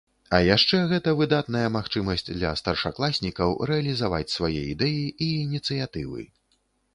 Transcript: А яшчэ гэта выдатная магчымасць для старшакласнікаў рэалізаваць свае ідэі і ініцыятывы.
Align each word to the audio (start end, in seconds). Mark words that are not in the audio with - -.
А 0.35 0.37
яшчэ 0.43 0.77
гэта 0.91 1.11
выдатная 1.19 1.67
магчымасць 1.75 2.25
для 2.37 2.53
старшакласнікаў 2.61 3.53
рэалізаваць 3.71 4.33
свае 4.37 4.63
ідэі 4.73 5.05
і 5.27 5.29
ініцыятывы. 5.45 6.27